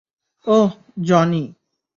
ওহ, 0.47 0.69
Johnny. 1.03 1.43